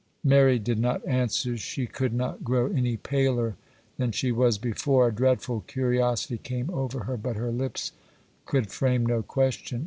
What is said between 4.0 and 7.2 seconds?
she was before; a dreadful curiosity came over her,